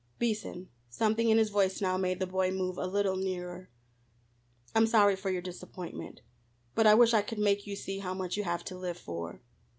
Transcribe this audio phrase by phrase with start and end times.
[0.17, 3.69] "Beason," something in his voice now made the boy move a little nearer
[4.73, 6.21] "I'm sorry for your disappointment,
[6.73, 9.43] but I wish I could make you see how much you have to live for.